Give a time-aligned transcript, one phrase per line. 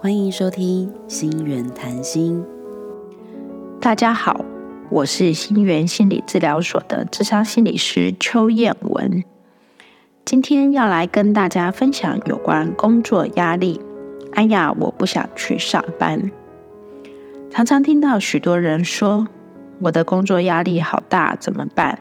[0.00, 2.44] 欢迎收听心源谈心。
[3.80, 4.44] 大家好，
[4.90, 9.22] 我是心源心理治疗所的智商心理师邱燕文。
[10.24, 13.80] 今天要来跟大家分享有关工作压力。
[14.32, 16.32] 哎呀，我不想去上班。
[17.48, 19.28] 常常听到许多人说
[19.82, 22.00] ：“我的工作压力好大，怎么办？”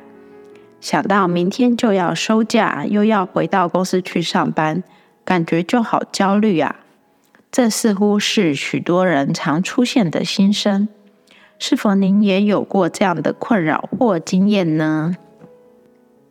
[0.81, 4.81] 想到明天就要收假，又要回到公司去上班，
[5.29, 6.77] 感觉就好焦虑啊！
[7.51, 10.87] 这似乎是许多人常出现的心声，
[11.59, 15.15] 是否您也有过这样的困扰或经验呢？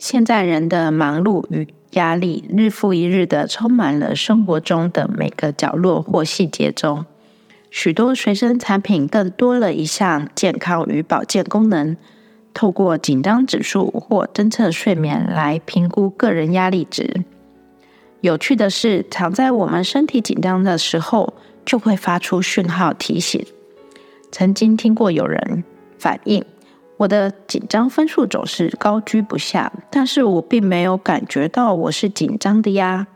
[0.01, 7.07] 现在人的忙碌与压力，日复一日的充满了生活中的每个角落或细节中，
[7.71, 11.97] 许多随身产品更多了一项健康与保健功能，
[12.53, 17.23] 透过紧张指数或侦测睡眠来评估个人压力值。
[18.21, 23.45] 有趣的是，常在我们身体紧张的时候，就会发出讯号提醒。
[24.33, 25.63] 曾经听过有人
[25.99, 26.45] 反映，
[26.97, 33.07] 我的紧张分数总是高居不下，但是我并没有感觉到我是紧张的呀。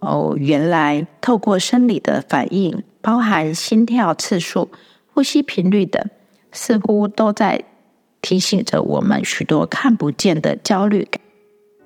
[0.00, 4.70] 哦，原来透过生理的反应，包含心跳次数、
[5.12, 6.02] 呼吸频率等，
[6.52, 7.64] 似乎都在
[8.22, 11.20] 提醒着我们许多看不见的焦虑感。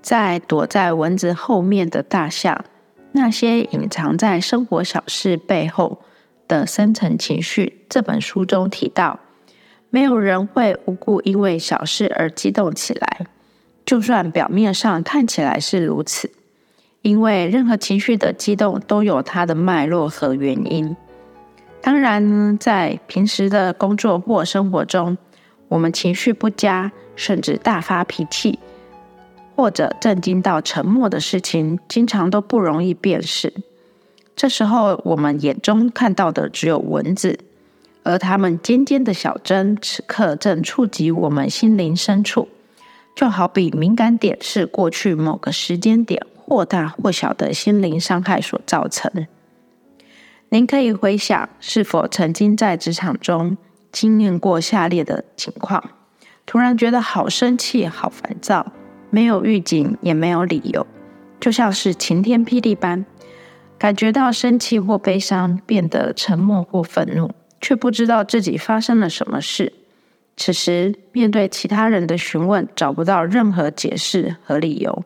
[0.03, 2.65] 在躲在蚊子后面的大象，
[3.13, 6.03] 那些隐藏在生活小事背后
[6.49, 7.85] 的深层情绪。
[7.89, 9.21] 这本书中提到，
[9.91, 13.27] 没有人会无故因为小事而激动起来，
[13.87, 16.31] 就算表面上看起来是如此。
[17.03, 20.97] 因为任何情绪的激动都有它的脉络和原因。
[21.81, 25.19] 当然，在平时的工作或生活中，
[25.67, 28.59] 我们情绪不佳，甚至大发脾气。
[29.55, 33.53] 或者震惊到沉默的事情，经常都不容易辨识。
[34.35, 37.39] 这时候，我们眼中看到的只有文字，
[38.03, 42.49] 而它们尖尖的小针，此刻正触及我们心灵深处。
[43.15, 49.27] 就好比敏感点是过去某个时间点或大或小的心灵伤害所造成。
[50.49, 53.59] 您可以回想，是否曾经在职场中
[53.93, 55.91] 经验过下列的情况：
[56.47, 58.73] 突然觉得好生气、好烦躁。
[59.15, 60.87] 没有预警，也没有理由，
[61.39, 63.05] 就像是晴天霹雳般，
[63.79, 67.31] 感觉到生气或悲伤，变得沉默或愤怒，
[67.61, 69.75] 却不知道自己发生了什么事。
[70.35, 75.05] 此时面对其他人的询问，找不到任何解释和理由，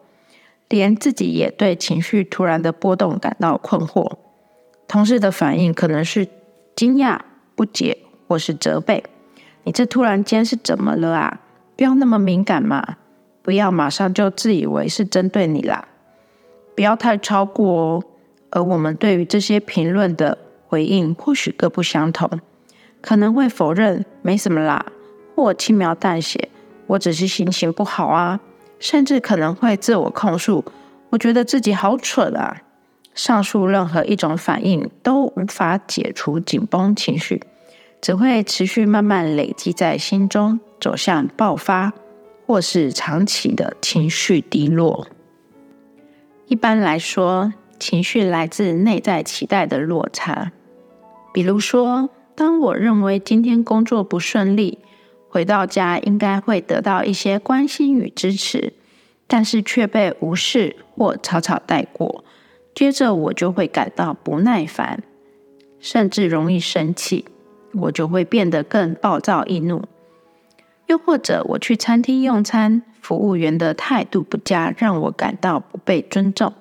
[0.68, 4.18] 连自己也对情绪突然的波动感到困惑。
[4.86, 6.28] 同事的反应可能是
[6.76, 7.18] 惊讶、
[7.56, 9.02] 不解或是责备
[9.64, 11.40] ：“你这突然间是怎么了啊？
[11.76, 12.98] 不要那么敏感嘛。”
[13.46, 15.86] 不要马上就自以为是针对你啦，
[16.74, 18.04] 不要太超过哦。
[18.50, 20.36] 而我们对于这些评论的
[20.66, 22.28] 回应或许各不相同，
[23.00, 24.84] 可能会否认没什么啦，
[25.36, 26.48] 或轻描淡写，
[26.88, 28.40] 我只是心情不好啊，
[28.80, 30.64] 甚至可能会自我控诉，
[31.10, 32.62] 我觉得自己好蠢啊。
[33.14, 37.40] 上述任何一种反应都无法解除紧绷情绪，
[38.00, 41.92] 只会持续慢慢累积在心中，走向爆发。
[42.46, 45.08] 或是长期的情绪低落。
[46.46, 50.52] 一般来说，情绪来自内在期待的落差。
[51.34, 54.78] 比如说，当我认为今天工作不顺利，
[55.28, 58.74] 回到家应该会得到一些关心与支持，
[59.26, 62.24] 但是却被无视或草草带过，
[62.72, 65.02] 接着我就会感到不耐烦，
[65.80, 67.24] 甚至容易生气，
[67.74, 69.82] 我就会变得更暴躁易怒。
[70.86, 76.52] 又或者我去餐厅用餐，服务员的态度不佳，让我感到不被尊重。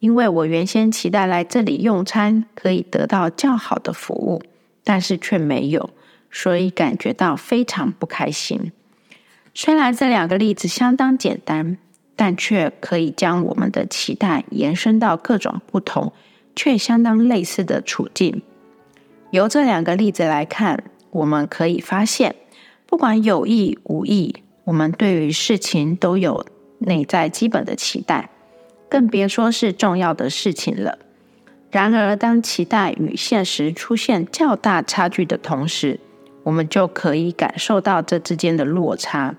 [0.00, 4.42] 因为我原先期待来这里用餐可以得到较好的服务，
[4.82, 5.88] 但是却没有，
[6.30, 8.70] 所以感觉到非常不开心。
[9.54, 11.78] 虽然这两个例子相当简单，
[12.14, 16.12] 但却可以将我们的期待延伸到各种不同
[16.54, 18.42] 却相当类似的处境。
[19.30, 22.36] 由这两个例子来看，我们可以发现。
[22.86, 26.46] 不管有意无意，我们对于事情都有
[26.78, 28.30] 内在基本的期待，
[28.88, 30.98] 更别说是重要的事情了。
[31.70, 35.98] 然而，当期待与现实出现较大差距的同时，
[36.44, 39.34] 我们就可以感受到这之间的落差，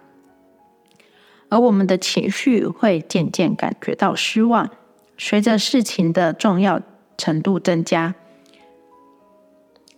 [1.48, 4.70] 而我们的情绪会渐渐感觉到失望。
[5.18, 6.82] 随着事情的重要
[7.18, 8.16] 程度增加。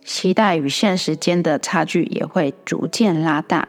[0.08, 3.68] 期待与现实间的差距也会逐渐拉大。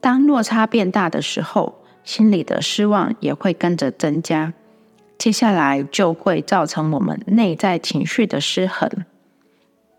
[0.00, 4.54] 当落差变大的时候，心里的失望也会跟着增加。
[5.18, 8.88] 接下来就会造成我们内在情绪的失衡。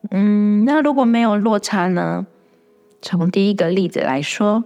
[0.10, 2.26] 嗯，那如果没有落差呢？
[3.02, 4.64] 从第一个例子来说，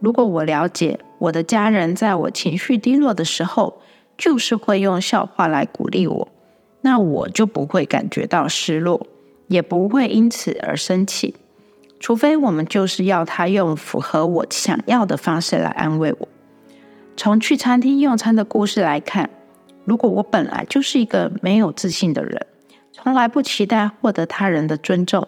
[0.00, 3.80] 如果我了解我的家人在我情绪低落的时候，
[4.18, 6.28] 就是会用笑话来鼓励我，
[6.80, 9.06] 那我就不会感觉到失落，
[9.54, 11.36] 也不会因此而生气。
[12.00, 16.28] 除非我们就是要他用符合我想要的方式来安慰我。
[17.16, 19.30] 从去餐厅用餐的故事来看，
[19.84, 22.46] 如果我本来就是一个没有自信的人，
[22.92, 25.26] 从来不期待获得他人的尊重。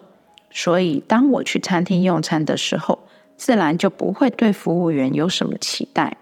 [0.50, 2.98] 所以，当我去餐厅用餐的时候，
[3.36, 6.16] 自然就不会对服务员有什么期待。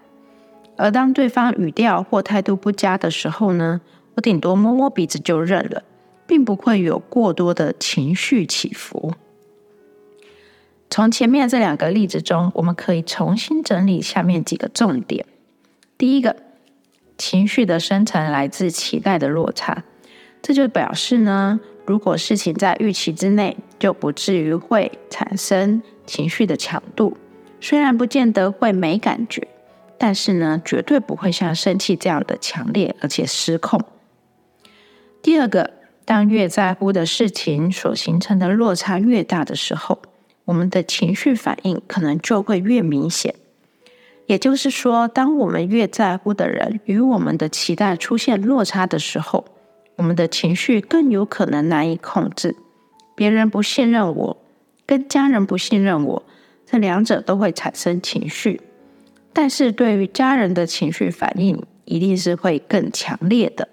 [0.77, 3.81] 而当对方语调或态度不佳的时候呢，
[4.15, 5.83] 我顶多摸摸鼻子就认了，
[6.27, 9.13] 并不会有过多的情绪起伏。
[10.89, 15.25] 从前面这两个例子中，我们可以重新整理下面几个重点。
[15.97, 16.35] 第一个，
[17.17, 19.83] 情绪的生成来自期待的落差，
[20.41, 21.59] 这就表示呢。
[21.87, 27.15] 如果事情在预期之内，就不至于会产生情绪的强度。
[27.61, 29.47] 虽然不见得会没感觉，
[29.99, 33.79] 但是呢，绝对不会像生气这样的强烈而且失控。
[35.21, 35.73] 第二个，
[36.05, 39.99] 当越在乎的事情所形成的落差越大的时候，
[40.45, 43.33] 我们的情绪反应可能就会越明显。
[44.27, 49.45] 也就是说，当我们越在乎的人与我们的期待出现落差的时候，
[49.95, 52.55] 我们的情绪更有可能难以控制，
[53.15, 54.37] 别人不信任我，
[54.85, 56.23] 跟家人不信任我，
[56.65, 58.61] 这两者都会产生情绪。
[59.33, 63.67] 但是对于家人的情绪反应，一定是会更强烈的。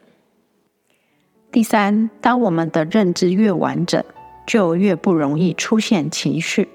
[1.53, 4.03] 第三，当我们的认知越完整，
[4.47, 6.71] 就越不容易出现情绪。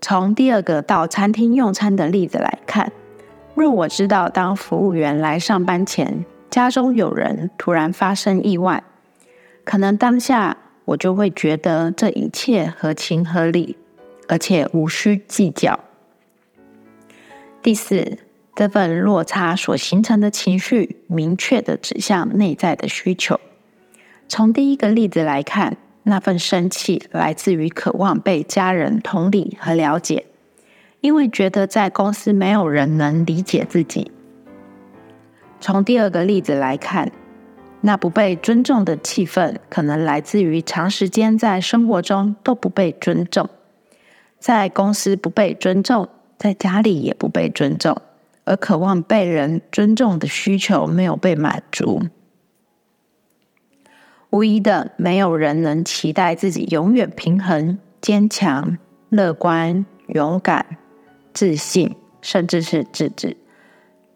[0.00, 2.92] 从第二个到餐厅用餐的例子来看，
[3.56, 8.84] 若我知道当服务员来上班前，家中有人突然发生意外，
[9.64, 13.76] 可能当下我就会觉得这一切合情合理，
[14.28, 15.80] 而且无需计较。
[17.60, 18.18] 第四，
[18.54, 23.40] 这份落差所形成的情绪，明确的指向内在的需求。
[24.28, 30.26] 从第一个例子来看，那份生气来自于渴望被家人同理和了解，
[31.00, 34.10] 因为觉得在公司没有人能理解自己。
[35.60, 37.12] 从第二个例子来看，
[37.82, 43.48] 那不被尊重的气氛，可能来自于长时间在生活中都不被尊重，
[44.38, 47.96] 在公司不被尊重，在家里也不被尊重，
[48.44, 52.02] 而渴望被人尊重的需求没有被满足。
[54.34, 58.76] 无疑的，没有人能期待自己永远平衡、坚强、
[59.08, 60.76] 乐观、勇敢、
[61.32, 63.36] 自信，甚至是自制。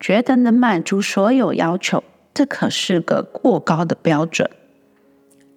[0.01, 2.03] 觉得能满足所有要求，
[2.35, 4.51] 这可是个过高的标准。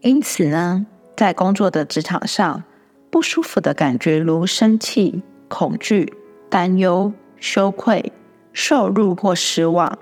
[0.01, 0.85] 因此呢，
[1.17, 2.63] 在工作的职场上，
[3.09, 6.13] 不舒服的感觉如生气、恐惧、
[6.51, 8.13] 担忧、羞愧、
[8.53, 9.97] 受辱或失望，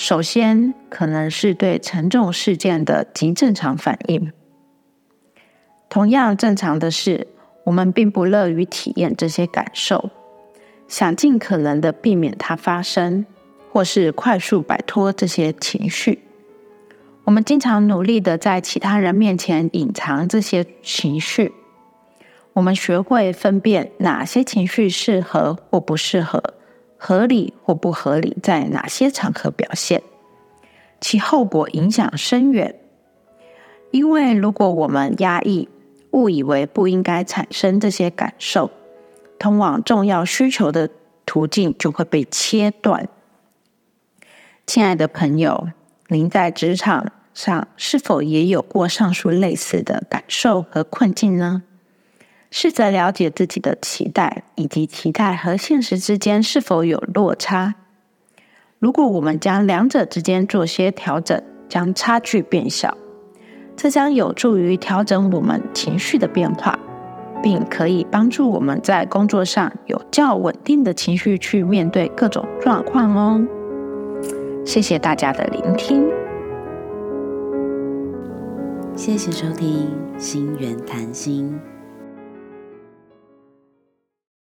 [0.00, 4.32] 首先可能是对沉重事件的极正常反应。
[5.90, 7.28] 同样正常的是，
[7.64, 10.08] 我们并不乐于体验这些感受。
[10.88, 13.26] 想尽可能的避免它发生，
[13.70, 16.20] 或是快速摆脱这些情绪。
[17.24, 21.52] 我们经常努力的在其他人面前隐藏这些情绪。
[22.54, 26.42] 我们学会分辨哪些情绪适合或不适合，
[27.02, 30.02] 合理或不合理，在哪些场合表现，
[31.00, 32.78] 其后果影响深远。
[33.90, 35.66] 因为如果我们压抑、
[36.10, 38.70] 误以为不应该产生这些感受。
[39.38, 40.90] 通往重要需求的
[41.24, 43.08] 途径就会被切断。
[44.66, 45.70] 亲爱的朋友，
[46.08, 51.62] 您在职场上是否也有过上述类似的感受和困境呢？
[52.50, 57.74] 试着了解自己的期待，以及期待和现实之间是否有落差。
[58.78, 62.96] 如果我们将两者之间做些调整，将差距变小，
[63.76, 66.78] 这将有助于调整我们情绪的变化。
[67.42, 73.46] 并可以帮助我们在工作上有较稳定的情绪去面对各种状况哦。
[74.64, 76.04] 谢谢大家的聆听，
[78.94, 79.88] 谢谢收听
[80.20, 81.58] 《心源谈心》。